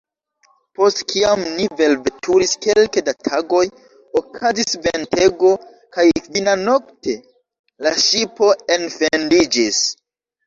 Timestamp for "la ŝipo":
7.89-8.49